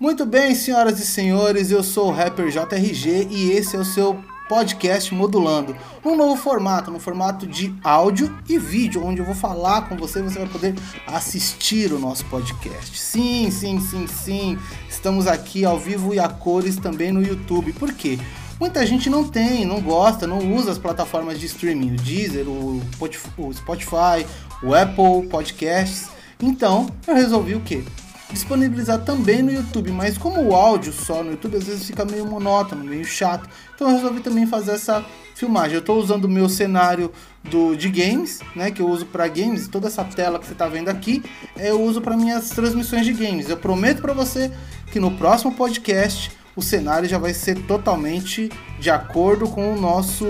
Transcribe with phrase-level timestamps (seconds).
[0.00, 4.18] Muito bem, senhoras e senhores, eu sou o rapper JRG e esse é o seu
[4.48, 5.76] podcast modulando.
[6.02, 10.20] Um novo formato, no formato de áudio e vídeo, onde eu vou falar com você
[10.20, 10.74] e você vai poder
[11.06, 12.98] assistir o nosso podcast.
[12.98, 14.58] Sim, sim, sim, sim.
[14.88, 17.74] Estamos aqui ao vivo e a cores também no YouTube.
[17.74, 18.18] Por quê?
[18.58, 22.80] Muita gente não tem, não gosta, não usa as plataformas de streaming, o Deezer, o
[23.52, 24.26] Spotify,
[24.62, 26.08] o Apple Podcasts.
[26.42, 27.84] Então, eu resolvi o quê?
[28.32, 32.26] Disponibilizar também no YouTube, mas como o áudio só no YouTube às vezes fica meio
[32.26, 35.74] monótono, meio chato, então eu resolvi também fazer essa filmagem.
[35.74, 37.10] Eu estou usando o meu cenário
[37.42, 40.68] do, de games, né, que eu uso para games, toda essa tela que você está
[40.68, 41.22] vendo aqui,
[41.56, 43.48] eu uso para minhas transmissões de games.
[43.48, 44.50] Eu prometo para você
[44.92, 50.26] que no próximo podcast o cenário já vai ser totalmente de acordo com o nosso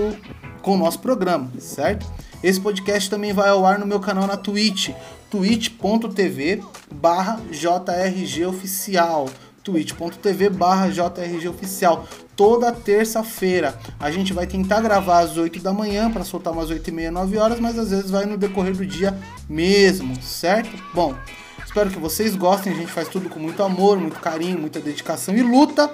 [0.61, 2.05] com o nosso programa, certo?
[2.43, 4.91] Esse podcast também vai ao ar no meu canal na Twitch,
[5.31, 9.29] twitch.tv barra jrgoficial.
[9.63, 12.05] twitch.tv barra jrgoficial.
[12.35, 13.79] Toda terça-feira.
[13.99, 17.11] A gente vai tentar gravar às 8 da manhã para soltar umas 8 e meia,
[17.11, 19.17] 9 horas mas às vezes vai no decorrer do dia
[19.49, 20.71] mesmo, certo?
[20.93, 21.15] Bom,
[21.63, 25.35] espero que vocês gostem, a gente faz tudo com muito amor, muito carinho, muita dedicação
[25.35, 25.89] e luta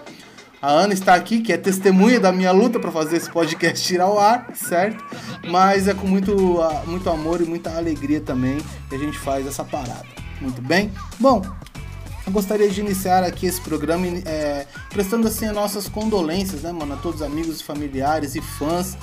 [0.61, 4.05] a Ana está aqui, que é testemunha da minha luta para fazer esse podcast tirar
[4.05, 5.03] ao ar, certo?
[5.47, 8.58] Mas é com muito, ah, muito amor e muita alegria também
[8.89, 10.05] que a gente faz essa parada.
[10.41, 10.91] Muito bem?
[11.19, 11.44] Bom,
[12.25, 16.94] eu gostaria de iniciar aqui esse programa é, prestando assim as nossas condolências, né, mano,
[16.94, 18.97] a todos os amigos, familiares e fãs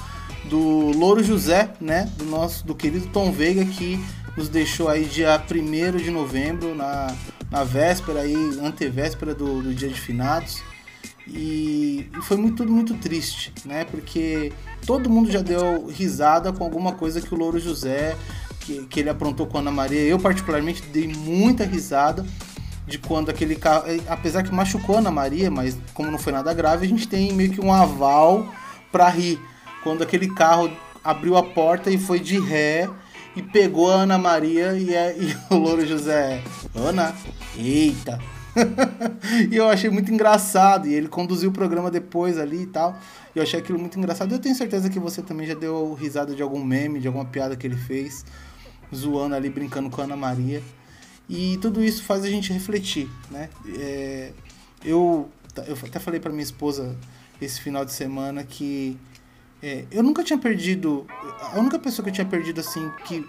[0.45, 3.99] do Louro José, né, do nosso, do querido Tom Veiga que
[4.37, 7.15] nos deixou aí dia 1 de novembro, na,
[7.51, 10.63] na véspera aí, antevéspera do, do dia de finados.
[11.27, 13.85] E, e foi muito, muito triste, né?
[13.85, 14.53] Porque
[14.87, 18.17] todo mundo já deu risada com alguma coisa que o Louro José,
[18.61, 20.01] que, que ele aprontou com a Ana Maria.
[20.03, 22.25] Eu, particularmente, dei muita risada
[22.87, 26.33] de quando aquele carro, eh, apesar que machucou a Ana Maria, mas como não foi
[26.33, 28.47] nada grave, a gente tem meio que um aval
[28.93, 29.41] para rir.
[29.83, 30.71] Quando aquele carro
[31.03, 32.89] abriu a porta e foi de ré
[33.35, 36.43] e pegou a Ana Maria e, é, e o Louro José,
[36.75, 37.15] Ana,
[37.57, 38.21] eita,
[39.51, 40.87] e eu achei muito engraçado.
[40.87, 42.99] E ele conduziu o programa depois ali e tal.
[43.35, 44.33] E eu achei aquilo muito engraçado.
[44.33, 47.57] Eu tenho certeza que você também já deu risada de algum meme, de alguma piada
[47.57, 48.25] que ele fez,
[48.95, 50.63] zoando ali, brincando com a Ana Maria.
[51.29, 53.49] E tudo isso faz a gente refletir, né?
[53.79, 54.33] É,
[54.85, 55.31] eu,
[55.67, 56.95] eu até falei para minha esposa
[57.41, 58.99] esse final de semana que
[59.63, 61.07] é, eu nunca tinha perdido.
[61.41, 63.27] A única pessoa que eu tinha perdido assim que,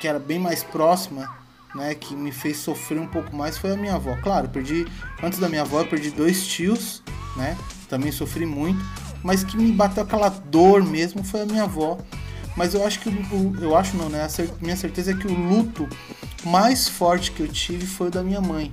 [0.00, 1.41] que era bem mais próxima
[1.74, 4.16] né, que me fez sofrer um pouco mais foi a minha avó.
[4.22, 4.86] Claro, perdi
[5.22, 7.02] antes da minha avó, eu perdi dois tios,
[7.36, 7.56] né?
[7.88, 8.84] Também sofri muito,
[9.22, 11.98] mas que me bateu aquela dor mesmo foi a minha avó.
[12.56, 13.08] Mas eu acho que
[13.60, 14.26] eu acho não, né?
[14.26, 15.88] A minha certeza é que o luto
[16.44, 18.72] mais forte que eu tive foi o da minha mãe,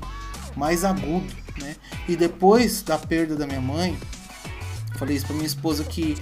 [0.55, 1.75] mais agudo, né?
[2.07, 3.97] E depois da perda da minha mãe,
[4.97, 6.17] falei isso para minha esposa que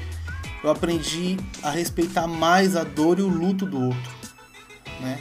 [0.63, 4.11] eu aprendi a respeitar mais a dor e o luto do outro,
[5.01, 5.19] né?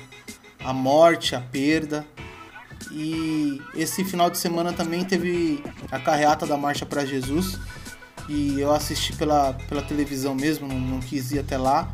[0.66, 2.04] A morte, a perda.
[2.90, 7.56] E esse final de semana também teve a carreata da Marcha para Jesus.
[8.28, 11.92] E eu assisti pela, pela televisão mesmo, não, não quis ir até lá.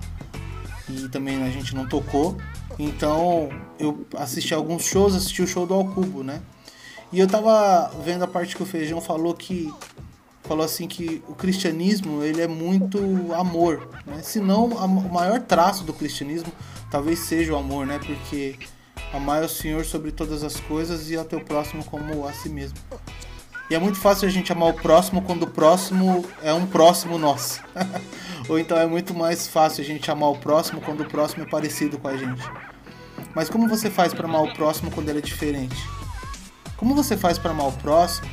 [0.88, 2.38] E também a gente não tocou.
[2.78, 6.41] Então eu assisti alguns shows, assisti o show do Alcubo, né?
[7.12, 9.71] E eu tava vendo a parte que o Feijão falou que
[10.53, 12.99] falou assim que o cristianismo ele é muito
[13.33, 14.21] amor, né?
[14.23, 16.53] Se não o maior traço do cristianismo
[16.91, 17.99] talvez seja o amor, né?
[17.99, 18.59] Porque
[19.15, 22.77] amar o Senhor sobre todas as coisas e ao teu próximo como a si mesmo.
[23.71, 27.17] E é muito fácil a gente amar o próximo quando o próximo é um próximo
[27.17, 27.63] nosso.
[28.47, 31.47] Ou então é muito mais fácil a gente amar o próximo quando o próximo é
[31.47, 32.43] parecido com a gente.
[33.34, 35.83] Mas como você faz para amar o próximo quando ele é diferente?
[36.77, 38.29] Como você faz para amar o próximo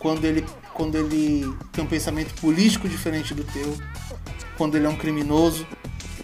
[0.00, 0.44] quando ele,
[0.80, 3.76] quando ele tem um pensamento político diferente do teu?
[4.56, 5.66] Quando ele é um criminoso?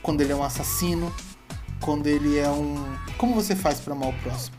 [0.03, 1.13] Quando ele é um assassino?
[1.81, 2.77] quando ele é um.
[3.17, 4.57] Como você faz para amar o próximo?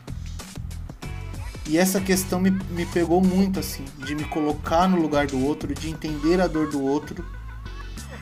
[1.66, 5.74] E essa questão me, me pegou muito, assim, de me colocar no lugar do outro,
[5.74, 7.22] de entender a dor do outro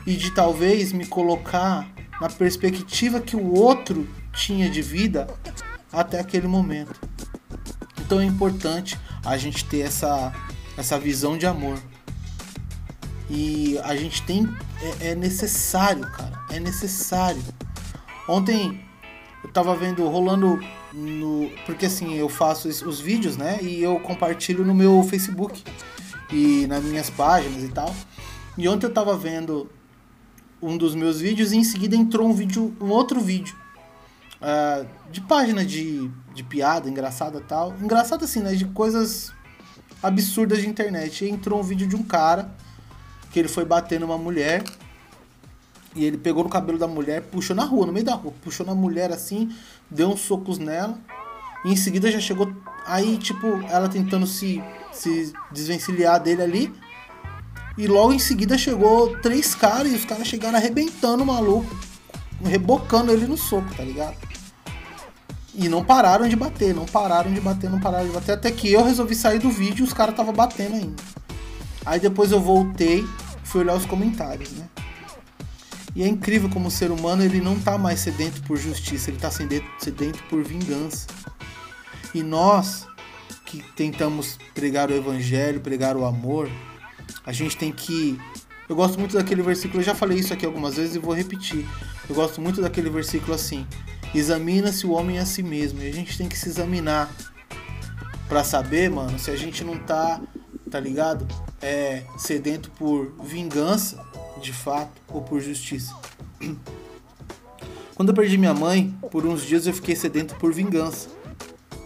[0.05, 1.87] e de talvez me colocar
[2.19, 5.27] na perspectiva que o outro tinha de vida
[5.91, 6.99] até aquele momento.
[8.01, 10.33] Então é importante a gente ter essa,
[10.77, 11.77] essa visão de amor.
[13.29, 14.47] E a gente tem.
[15.01, 16.39] É, é necessário, cara.
[16.49, 17.41] É necessário.
[18.29, 18.79] Ontem
[19.43, 20.59] eu tava vendo rolando
[20.93, 21.49] no.
[21.65, 23.59] Porque assim, eu faço os vídeos, né?
[23.61, 25.63] E eu compartilho no meu Facebook
[26.31, 27.93] e nas minhas páginas e tal.
[28.57, 29.69] E ontem eu tava vendo
[30.61, 33.55] um dos meus vídeos e em seguida entrou um vídeo, um outro vídeo.
[34.37, 37.73] Uh, de página de, de piada, engraçada tal.
[37.81, 38.53] Engraçado assim, né?
[38.53, 39.33] De coisas
[40.01, 41.25] absurdas de internet.
[41.25, 42.49] Entrou um vídeo de um cara
[43.31, 44.63] que ele foi bater numa mulher
[45.95, 48.65] e ele pegou no cabelo da mulher, puxou na rua, no meio da rua, puxou
[48.65, 49.51] na mulher assim,
[49.89, 50.97] deu uns socos nela.
[51.65, 52.53] E em seguida já chegou.
[52.85, 54.63] Aí, tipo, ela tentando se,
[54.93, 56.75] se desvencilhar dele ali.
[57.77, 61.75] E logo em seguida chegou três caras e os caras chegaram arrebentando o maluco,
[62.43, 64.15] rebocando ele no soco, tá ligado?
[65.57, 68.33] E não pararam de bater, não pararam de bater, não pararam de bater.
[68.33, 71.03] Até que eu resolvi sair do vídeo e os caras estavam batendo ainda.
[71.83, 73.03] Aí depois eu voltei,
[73.43, 74.69] fui olhar os comentários, né?
[75.95, 79.17] E é incrível como o ser humano ele não tá mais sedento por justiça, ele
[79.17, 81.07] tá sedento por vingança.
[82.13, 82.85] E nós
[83.43, 86.47] que tentamos pregar o evangelho, pregar o amor,
[87.25, 88.19] a gente tem que
[88.69, 91.65] eu gosto muito daquele versículo, eu já falei isso aqui algumas vezes e vou repetir.
[92.07, 93.65] Eu gosto muito daquele versículo assim:
[94.17, 95.81] Examina-se o homem a si mesmo.
[95.81, 97.13] E a gente tem que se examinar
[98.27, 100.19] para saber, mano, se a gente não tá,
[100.69, 101.27] tá ligado?
[101.61, 104.03] É sedento por vingança
[104.41, 105.95] de fato ou por justiça.
[107.95, 111.09] Quando eu perdi minha mãe, por uns dias eu fiquei sedento por vingança.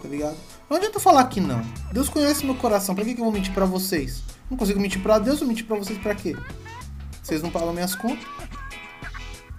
[0.02, 0.36] Tá ligado?
[0.68, 1.62] Não adianta falar que não.
[1.92, 2.94] Deus conhece meu coração.
[2.94, 4.22] Pra que, que eu vou mentir pra vocês?
[4.50, 6.36] Não consigo mentir pra Deus, eu mentir pra vocês pra quê?
[7.22, 8.26] Vocês não pagam minhas contas?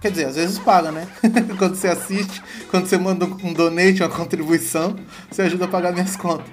[0.04, 1.08] Quer dizer, às vezes paga, né?
[1.56, 4.96] quando você assiste, quando você manda um donate, uma contribuição,
[5.30, 6.44] você ajuda a pagar minhas contas.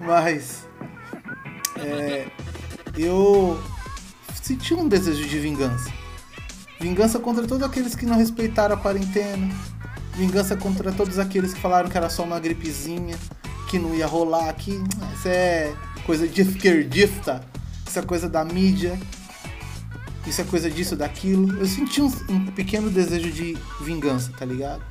[0.00, 0.64] Mas.
[1.76, 2.26] É,
[2.96, 3.62] eu
[4.42, 5.92] senti um desejo de vingança.
[6.80, 9.54] Vingança contra todos aqueles que não respeitaram a quarentena.
[10.14, 13.18] Vingança contra todos aqueles que falaram que era só uma gripezinha,
[13.68, 14.82] que não ia rolar aqui.
[15.14, 15.74] Isso é
[16.06, 17.44] coisa de esquerdista.
[17.86, 18.98] Isso é coisa da mídia.
[20.28, 21.58] Isso é coisa disso, daquilo.
[21.58, 24.82] Eu senti um, um pequeno desejo de vingança, tá ligado?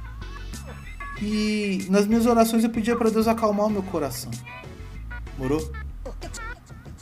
[1.22, 4.32] E nas minhas orações eu pedia para Deus acalmar o meu coração.
[5.38, 5.72] Morou?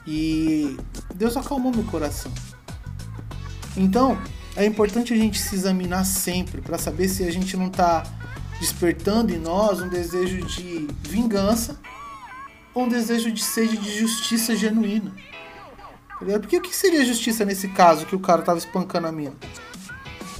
[0.06, 0.76] E
[1.14, 2.30] Deus acalmou meu coração.
[3.74, 4.18] Então,
[4.54, 8.04] é importante a gente se examinar sempre para saber se a gente não está
[8.60, 11.78] despertando em nós um desejo de vingança
[12.74, 15.12] ou um desejo de sede de justiça genuína.
[16.18, 19.34] Tá Porque o que seria justiça nesse caso que o cara tava espancando a mina?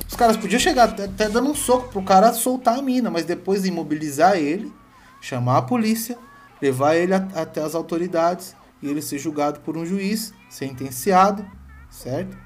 [0.08, 3.66] Os caras podiam chegar até dando um soco pro cara soltar a mina, mas depois
[3.66, 4.72] imobilizar ele,
[5.20, 6.16] chamar a polícia,
[6.62, 11.44] levar ele até as autoridades e ele ser julgado por um juiz, sentenciado,
[11.90, 12.36] certo?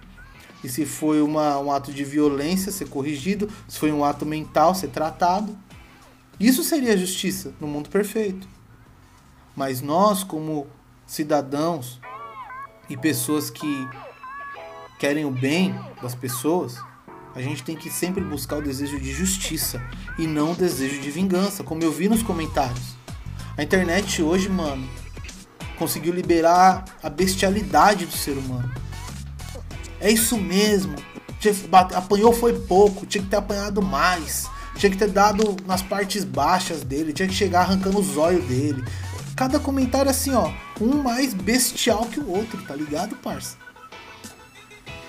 [0.65, 4.75] E se foi uma, um ato de violência, ser corrigido, se foi um ato mental,
[4.75, 5.57] ser tratado.
[6.39, 8.49] Isso seria justiça no mundo perfeito.
[9.55, 10.67] Mas nós, como
[11.07, 12.01] cidadãos
[12.91, 13.89] e pessoas que
[14.99, 16.77] querem o bem das pessoas,
[17.35, 19.81] a gente tem que sempre buscar o desejo de justiça
[20.19, 22.97] e não o desejo de vingança, como eu vi nos comentários.
[23.57, 24.87] A internet hoje, mano,
[25.79, 28.71] conseguiu liberar a bestialidade do ser humano.
[30.01, 30.97] É isso mesmo.
[31.95, 34.49] Apanhou foi pouco, tinha que ter apanhado mais.
[34.75, 38.83] Tinha que ter dado nas partes baixas dele, tinha que chegar arrancando os olhos dele.
[39.37, 43.57] Cada comentário assim, ó, um mais bestial que o outro, tá ligado, parça?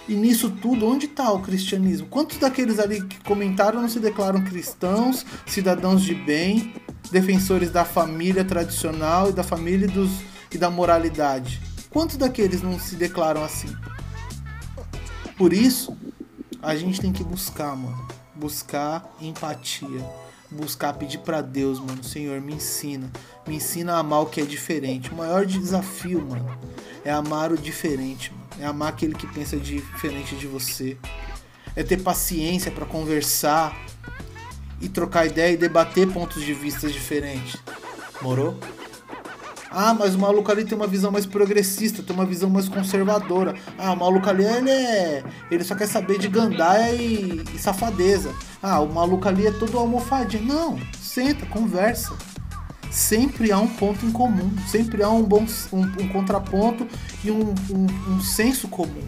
[0.07, 2.07] E nisso tudo, onde está o cristianismo?
[2.07, 6.73] Quantos daqueles ali que comentaram não se declaram cristãos, cidadãos de bem,
[7.11, 10.09] defensores da família tradicional e da família e dos
[10.51, 11.61] e da moralidade.
[11.89, 13.73] Quantos daqueles não se declaram assim?
[15.37, 15.97] Por isso,
[16.61, 18.07] a gente tem que buscar, mano.
[18.35, 20.05] Buscar empatia.
[20.51, 22.03] Buscar pedir para Deus, mano.
[22.03, 23.09] Senhor, me ensina.
[23.47, 25.09] Me ensina a amar o que é diferente.
[25.11, 26.59] O maior desafio, mano,
[27.05, 28.41] é amar o diferente, mano.
[28.59, 30.97] É amar aquele que pensa diferente de você.
[31.75, 33.75] É ter paciência para conversar
[34.81, 37.55] e trocar ideia e debater pontos de vista diferentes.
[38.21, 38.57] Morou?
[39.71, 43.55] Ah, mas o maluco ali tem uma visão mais progressista, tem uma visão mais conservadora.
[43.77, 45.23] Ah, o maluco ali ele é.
[45.49, 48.35] Ele só quer saber de gandaia e, e safadeza.
[48.61, 50.45] Ah, o maluco ali é todo almofadinho.
[50.45, 52.13] Não, senta, conversa.
[52.91, 56.85] Sempre há um ponto em comum, sempre há um bom um, um contraponto
[57.23, 59.07] e um, um, um senso comum.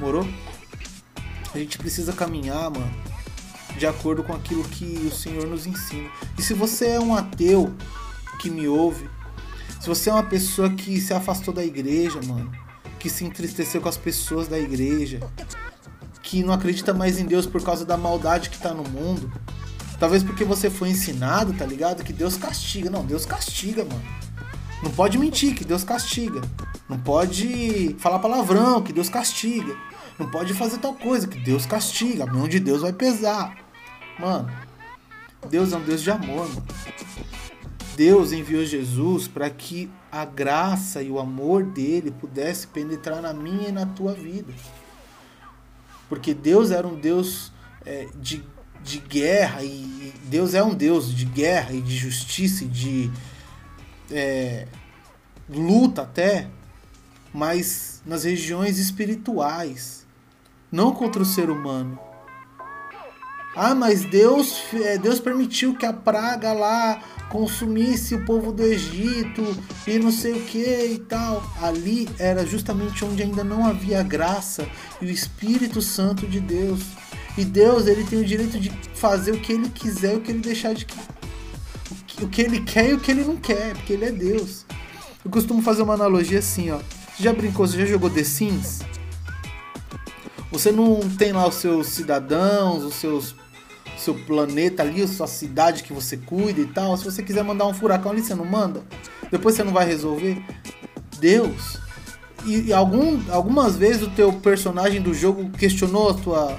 [0.00, 0.26] Morou?
[1.54, 2.90] A gente precisa caminhar, mano,
[3.76, 6.08] de acordo com aquilo que o Senhor nos ensina.
[6.38, 7.74] E se você é um ateu
[8.38, 9.06] que me ouve,
[9.82, 12.52] se você é uma pessoa que se afastou da igreja, mano,
[13.00, 15.18] que se entristeceu com as pessoas da igreja,
[16.22, 19.28] que não acredita mais em Deus por causa da maldade que tá no mundo,
[19.98, 22.04] talvez porque você foi ensinado, tá ligado?
[22.04, 22.90] Que Deus castiga.
[22.90, 24.04] Não, Deus castiga, mano.
[24.84, 26.40] Não pode mentir, que Deus castiga.
[26.88, 29.76] Não pode falar palavrão, que Deus castiga.
[30.16, 32.22] Não pode fazer tal coisa, que Deus castiga.
[32.22, 33.58] A mão de Deus vai pesar.
[34.20, 34.48] Mano,
[35.50, 36.66] Deus é um Deus de amor, mano.
[38.02, 43.68] Deus enviou Jesus para que a graça e o amor dele pudesse penetrar na minha
[43.68, 44.52] e na tua vida.
[46.08, 47.52] Porque Deus era um Deus
[47.86, 48.42] é, de,
[48.82, 53.08] de guerra, e Deus é um Deus de guerra e de justiça e de
[54.10, 54.66] é,
[55.48, 56.48] luta até,
[57.32, 60.04] mas nas regiões espirituais,
[60.72, 62.00] não contra o ser humano.
[63.54, 69.42] Ah, mas Deus, é, Deus permitiu que a praga lá consumisse o povo do Egito
[69.86, 70.58] e não sei o que
[70.92, 71.42] e tal.
[71.60, 74.66] Ali era justamente onde ainda não havia graça
[75.00, 76.80] e o Espírito Santo de Deus.
[77.36, 80.40] E Deus, ele tem o direito de fazer o que ele quiser, o que ele
[80.40, 80.86] deixar de
[82.20, 84.64] o que ele quer e o que ele não quer, porque ele é Deus.
[85.24, 86.78] Eu costumo fazer uma analogia assim, ó.
[86.78, 88.80] Você já brincou, você já jogou The Sims?
[90.50, 93.34] Você não tem lá os seus cidadãos, os seus
[94.02, 96.96] seu planeta ali, a sua cidade que você cuida e tal.
[96.96, 98.82] Se você quiser mandar um furacão ali, você não manda.
[99.30, 100.42] Depois você não vai resolver.
[101.18, 101.78] Deus.
[102.44, 106.58] E, e algum, algumas vezes o teu personagem do jogo questionou a tua,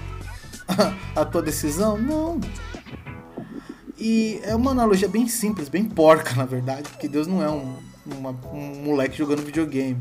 [1.15, 1.97] a tua decisão?
[1.97, 2.39] Não.
[3.97, 7.75] E é uma analogia bem simples, bem porca, na verdade, porque Deus não é um,
[8.05, 9.97] uma, um moleque jogando videogame.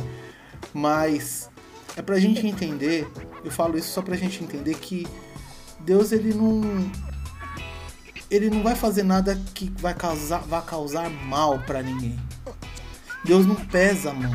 [0.73, 1.51] Mas
[1.97, 3.07] é pra gente entender,
[3.45, 5.07] eu falo isso só pra gente entender que
[5.81, 6.63] Deus ele não
[8.33, 12.19] ele não vai fazer nada que vai causar, vai causar mal para ninguém.
[13.23, 14.35] Deus não pesa mão.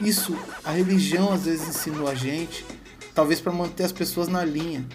[0.00, 2.64] Isso a religião às vezes ensinou a gente,
[3.12, 4.86] talvez para manter as pessoas na linha.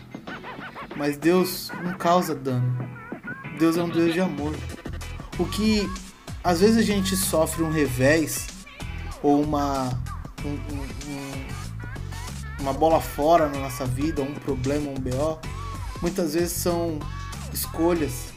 [0.96, 2.90] Mas Deus não causa dano.
[3.60, 4.56] Deus é um Deus de amor.
[5.38, 5.90] O que
[6.42, 8.48] às vezes a gente sofre um revés
[9.22, 9.90] ou uma
[10.46, 10.54] um,
[11.10, 11.48] um,
[12.62, 15.40] uma bola fora na nossa vida, um problema, um BO,
[16.02, 17.00] muitas vezes são
[17.54, 18.29] escolhas,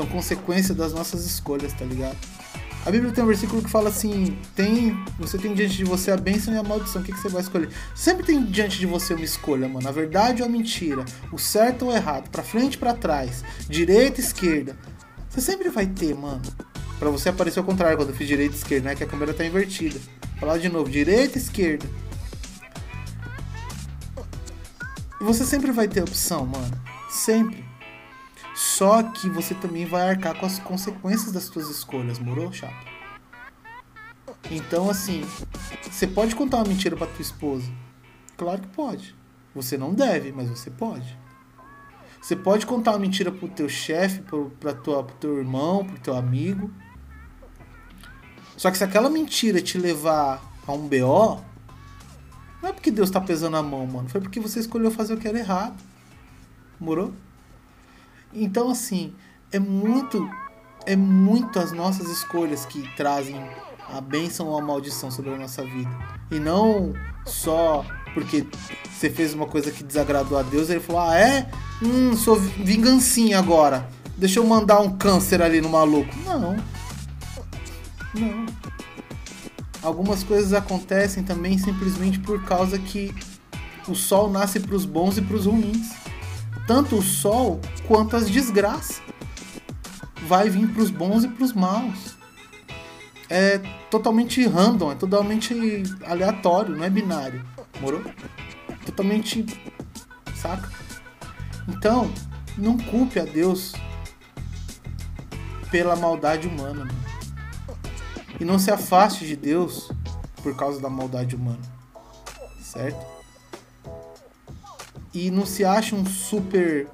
[0.00, 2.16] são consequências das nossas escolhas, tá ligado?
[2.86, 6.16] A Bíblia tem um versículo que fala assim: tem, você tem diante de você a
[6.16, 7.68] bênção e a maldição, o que, que você vai escolher?
[7.94, 9.86] Sempre tem diante de você uma escolha, mano.
[9.86, 14.20] A verdade ou a mentira, o certo ou o errado, para frente para trás, direita
[14.20, 14.74] esquerda.
[15.28, 16.40] Você sempre vai ter, mano.
[16.98, 18.94] Para você aparecer ao contrário quando eu fiz direita e esquerda, né?
[18.94, 20.00] Que a câmera tá invertida.
[20.38, 21.86] Falar de novo: direita e esquerda.
[25.20, 26.80] Você sempre vai ter opção, mano.
[27.10, 27.69] Sempre.
[28.60, 32.86] Só que você também vai arcar com as consequências das suas escolhas, moro, chato?
[34.50, 35.22] Então, assim,
[35.90, 37.72] você pode contar uma mentira para tua esposa?
[38.36, 39.16] Claro que pode.
[39.54, 41.18] Você não deve, mas você pode.
[42.20, 44.50] Você pode contar uma mentira pro teu chefe, pro,
[44.84, 46.70] tua, pro teu irmão, pro teu amigo.
[48.58, 51.42] Só que se aquela mentira te levar a um BO,
[52.60, 54.10] não é porque Deus tá pesando a mão, mano.
[54.10, 55.82] Foi porque você escolheu fazer o que era errado.
[56.78, 57.14] Morou?
[58.32, 59.12] Então, assim,
[59.50, 60.28] é muito,
[60.86, 63.36] é muito as nossas escolhas que trazem
[63.92, 65.90] a bênção ou a maldição sobre a nossa vida.
[66.30, 66.92] E não
[67.26, 67.84] só
[68.14, 68.46] porque
[68.90, 71.50] você fez uma coisa que desagradou a Deus, ele falou: Ah, é?
[71.82, 73.88] Hum, sou vingancinha agora.
[74.16, 76.14] Deixa eu mandar um câncer ali no maluco.
[76.24, 76.56] Não.
[78.14, 78.46] Não.
[79.82, 83.14] Algumas coisas acontecem também simplesmente por causa que
[83.88, 85.99] o sol nasce para os bons e para os ruins
[86.70, 89.02] tanto o sol quanto as desgraças.
[90.28, 92.16] Vai vir para os bons e para os maus.
[93.28, 93.58] É
[93.90, 95.52] totalmente random, é totalmente
[96.06, 97.44] aleatório, não é binário.
[97.80, 98.04] Morou?
[98.86, 99.44] Totalmente.
[100.36, 100.70] Saca?
[101.66, 102.08] Então,
[102.56, 103.72] não culpe a Deus
[105.72, 106.84] pela maldade humana.
[106.84, 106.94] Mano.
[108.38, 109.90] E não se afaste de Deus
[110.40, 111.58] por causa da maldade humana.
[112.60, 113.19] Certo?
[115.12, 116.86] E não se acha um super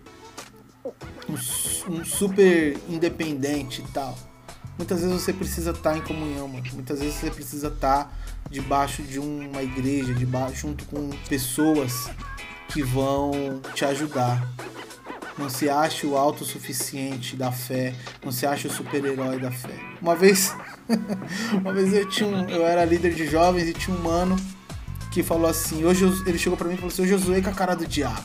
[1.28, 1.34] um,
[1.92, 4.16] um super independente e tal.
[4.76, 6.64] Muitas vezes você precisa estar tá em comunhão, mano.
[6.74, 8.10] Muitas vezes você precisa estar tá
[8.50, 12.10] debaixo de uma igreja, debaixo, junto com pessoas
[12.68, 14.46] que vão te ajudar.
[15.38, 17.94] Não se acha o autossuficiente da fé,
[18.24, 19.74] não se acha o super-herói da fé.
[20.00, 20.54] Uma vez,
[21.52, 24.36] uma vez eu tinha um, eu era líder de jovens e tinha um mano
[25.16, 27.48] que falou assim, hoje ele chegou para mim e falou assim, hoje eu zoei com
[27.48, 28.22] a cara do diabo.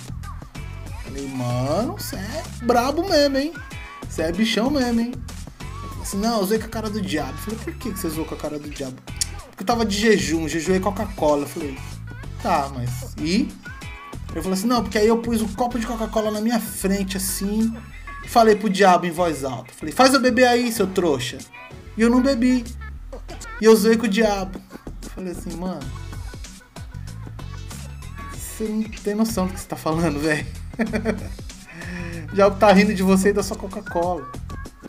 [1.06, 3.54] Falei, mano, você é brabo mesmo, hein?
[4.10, 5.14] Você é bichão mesmo, hein?
[5.14, 7.38] Ele assim, não, eu zoei com a cara do diabo.
[7.38, 8.98] falei, por que você zoou com a cara do diabo?
[9.06, 11.46] Porque eu tava de jejum, jejuei Coca-Cola.
[11.46, 11.78] falei,
[12.44, 13.16] tá, mas.
[13.18, 13.48] E?
[14.32, 17.16] Ele falou assim, não, porque aí eu pus um copo de Coca-Cola na minha frente,
[17.16, 17.74] assim,
[18.22, 19.72] e falei pro diabo em voz alta.
[19.74, 21.38] Falei, faz eu beber aí, seu trouxa.
[21.96, 22.66] E eu não bebi.
[23.62, 24.60] E eu zoei com o diabo.
[25.16, 26.01] falei assim, mano,
[28.62, 30.46] você não tem noção do que você tá falando, velho.
[32.34, 34.30] Já tá rindo de você e da sua Coca-Cola.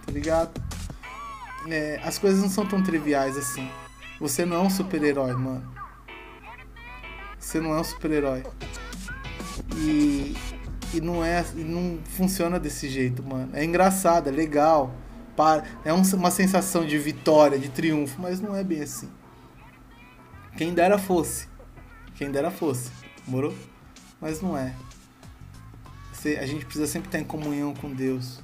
[0.04, 0.60] Tá ligado?
[1.68, 3.68] é, as coisas não são tão triviais assim.
[4.20, 5.62] Você não é um super-herói, mano.
[7.38, 8.44] Você não é um super-herói.
[9.76, 10.36] E,
[10.94, 13.50] e não é e não funciona desse jeito, mano.
[13.54, 14.94] É engraçado, é legal.
[15.84, 19.08] É uma sensação de vitória, de triunfo, mas não é bem assim.
[20.56, 21.48] Quem dera fosse.
[22.14, 22.90] Quem dera fosse.
[23.26, 23.54] Morou?
[24.20, 24.74] Mas não é.
[26.40, 28.40] A gente precisa sempre estar em comunhão com Deus.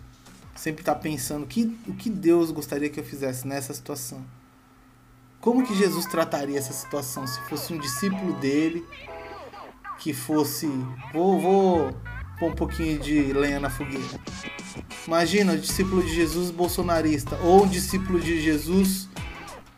[0.55, 4.25] Sempre estar pensando que, o que Deus gostaria que eu fizesse nessa situação.
[5.41, 8.85] Como que Jesus trataria essa situação se fosse um discípulo dele
[9.99, 10.67] que fosse.
[11.13, 11.97] Vou, vou
[12.39, 14.21] pôr um pouquinho de lenha na fogueira.
[15.07, 19.09] Imagina o discípulo de Jesus bolsonarista ou um discípulo de Jesus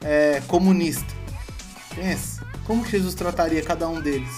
[0.00, 1.14] é, comunista.
[1.94, 4.30] Pensa, como que Jesus trataria cada um deles?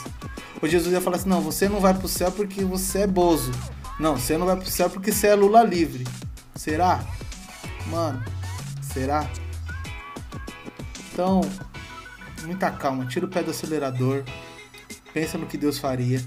[0.62, 3.06] Ou Jesus ia falar assim: não, você não vai para o céu porque você é
[3.06, 3.50] bozo.
[3.98, 6.06] Não, você não vai para o céu porque você é Lula livre.
[6.54, 7.04] Será?
[7.88, 8.22] Mano,
[8.80, 9.28] será?
[11.12, 11.40] Então,
[12.46, 14.22] muita calma, tira o pé do acelerador,
[15.12, 16.22] pensa no que Deus faria,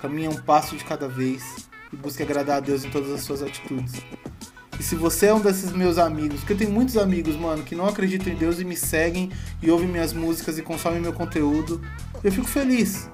[0.00, 3.42] caminha um passo de cada vez e busque agradar a Deus em todas as suas
[3.42, 4.00] atitudes.
[4.78, 7.74] E se você é um desses meus amigos, porque eu tenho muitos amigos, mano, que
[7.74, 9.30] não acreditam em Deus e me seguem
[9.62, 11.82] e ouvem minhas músicas e consomem meu conteúdo,
[12.24, 13.10] eu fico feliz.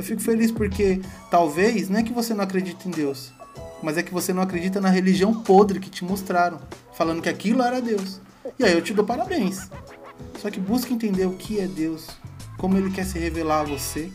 [0.00, 3.34] Eu fico feliz porque talvez não é que você não acredita em Deus,
[3.82, 6.58] mas é que você não acredita na religião podre que te mostraram,
[6.94, 8.18] falando que aquilo era Deus.
[8.58, 9.68] E aí eu te dou parabéns.
[10.38, 12.06] Só que busque entender o que é Deus,
[12.56, 14.10] como ele quer se revelar a você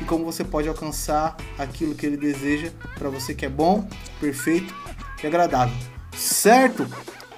[0.00, 3.86] e como você pode alcançar aquilo que ele deseja para você que é bom,
[4.18, 4.74] perfeito
[5.22, 5.76] e agradável.
[6.16, 6.88] Certo?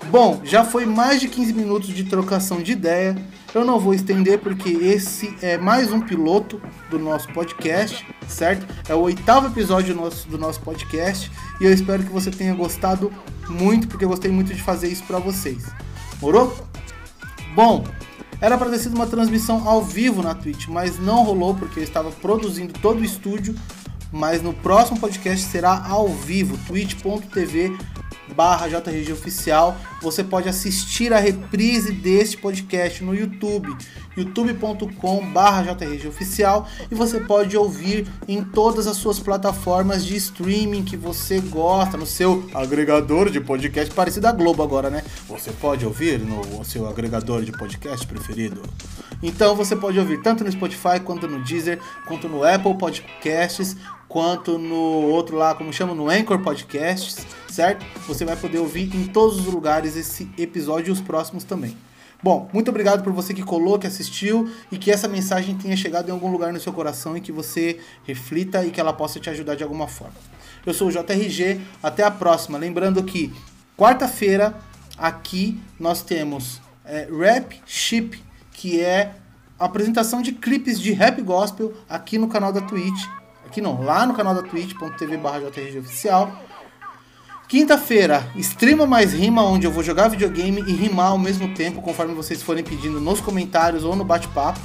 [0.09, 3.17] Bom, já foi mais de 15 minutos de trocação de ideia.
[3.55, 8.67] Eu não vou estender porque esse é mais um piloto do nosso podcast, certo?
[8.89, 11.31] É o oitavo episódio do nosso, do nosso podcast
[11.61, 13.13] e eu espero que você tenha gostado
[13.51, 15.67] muito, porque eu gostei muito de fazer isso para vocês.
[16.19, 16.57] Morou?
[17.55, 17.85] Bom,
[18.41, 21.85] era para ter sido uma transmissão ao vivo na Twitch, mas não rolou porque eu
[21.85, 23.55] estava produzindo todo o estúdio.
[24.11, 27.75] Mas no próximo podcast será ao vivo, twitch.tv
[28.33, 29.77] barra JRG Oficial.
[30.01, 33.69] Você pode assistir a reprise deste podcast no YouTube,
[34.17, 36.69] youtube.com barra JRG Oficial.
[36.91, 42.07] E você pode ouvir em todas as suas plataformas de streaming que você gosta, no
[42.07, 45.03] seu agregador de podcast, parecido a Globo agora, né?
[45.29, 48.63] Você pode ouvir no seu agregador de podcast preferido.
[49.23, 53.77] Então você pode ouvir tanto no Spotify, quanto no Deezer, quanto no Apple Podcasts,
[54.13, 57.83] quanto no outro lá, como chama, no Anchor Podcasts, certo?
[58.07, 61.75] Você vai poder ouvir em todos os lugares esse episódio e os próximos também.
[62.23, 66.11] Bom, muito obrigado por você que colou, que assistiu e que essa mensagem tenha chegado
[66.11, 69.31] em algum lugar no seu coração e que você reflita e que ela possa te
[69.31, 70.15] ajudar de alguma forma.
[70.65, 72.59] Eu sou o JRG, até a próxima.
[72.59, 73.33] Lembrando que
[73.79, 74.55] quarta-feira
[74.99, 78.23] aqui nós temos é, Rap Ship,
[78.53, 79.15] que é
[79.59, 84.07] a apresentação de clipes de rap gospel aqui no canal da Twitch aqui não, lá
[84.07, 85.41] no canal da twitch.tv barra
[85.79, 86.33] Oficial.
[87.49, 92.15] Quinta-feira, Extrema Mais Rima, onde eu vou jogar videogame e rimar ao mesmo tempo, conforme
[92.15, 94.61] vocês forem pedindo nos comentários ou no bate-papo.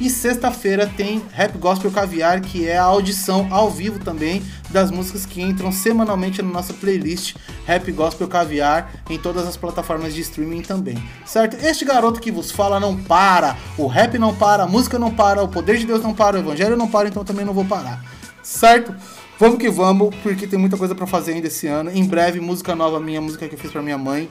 [0.00, 5.24] E sexta-feira tem Rap Gospel Caviar, que é a audição ao vivo também das músicas
[5.24, 10.62] que entram semanalmente na nossa playlist Rap Gospel Caviar em todas as plataformas de streaming
[10.62, 11.02] também.
[11.24, 11.56] Certo?
[11.64, 15.42] Este garoto que vos fala não para, o rap não para, a música não para,
[15.42, 18.04] o poder de Deus não para, o evangelho não para, então também não vou parar.
[18.42, 18.94] Certo?
[19.38, 21.90] Vamos que vamos, porque tem muita coisa para fazer ainda esse ano.
[21.90, 24.28] Em breve, música nova minha, música que eu fiz para minha mãe.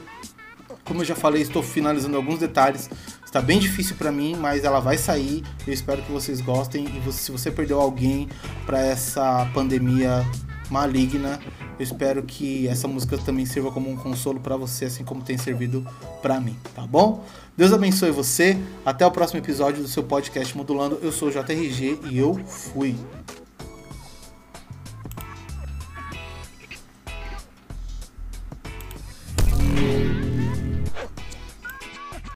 [0.85, 2.89] Como eu já falei, estou finalizando alguns detalhes.
[3.33, 5.43] Está bem difícil para mim, mas ela vai sair.
[5.65, 6.85] Eu espero que vocês gostem.
[6.85, 8.29] E você, se você perdeu alguém
[8.63, 10.23] para essa pandemia
[10.69, 11.39] maligna,
[11.79, 15.35] eu espero que essa música também sirva como um consolo para você, assim como tem
[15.35, 15.83] servido
[16.21, 17.25] para mim, tá bom?
[17.57, 18.55] Deus abençoe você.
[18.85, 20.99] Até o próximo episódio do seu podcast Modulando.
[21.01, 22.95] Eu sou o JRG e eu fui.